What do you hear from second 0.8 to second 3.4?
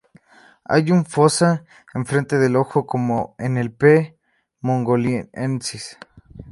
una "fossa" en frente del ojo, como